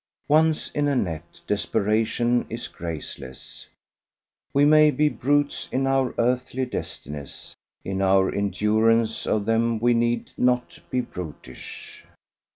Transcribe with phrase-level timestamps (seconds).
[0.27, 3.67] Once in a net, desperation is graceless.
[4.51, 10.31] We may be brutes in our earthly destinies: in our endurance of them we need
[10.39, 12.03] not be brutish.